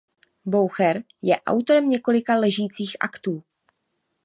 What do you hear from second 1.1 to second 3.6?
je autorem několika ležících aktů.